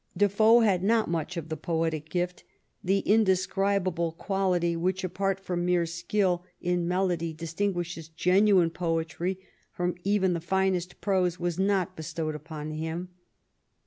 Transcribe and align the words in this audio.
Defoe 0.17 0.61
had 0.61 0.81
not 0.83 1.11
much 1.11 1.37
of 1.37 1.49
the 1.49 1.55
poetic 1.55 2.09
gift; 2.09 2.43
the 2.83 3.01
indescribable 3.01 4.13
quality 4.13 4.75
which, 4.75 5.03
apart 5.03 5.39
from 5.39 5.63
mere 5.63 5.85
skill 5.85 6.43
in 6.59 6.87
melody, 6.87 7.33
dis 7.33 7.53
tinguishes 7.53 8.09
genuine 8.11 8.71
poetry 8.71 9.37
from 9.71 9.93
even 10.03 10.33
the 10.33 10.41
finest 10.41 11.01
prose, 11.01 11.39
was 11.39 11.59
not 11.59 11.95
bestowed 11.95 12.33
upon 12.33 12.71
him. 12.71 13.09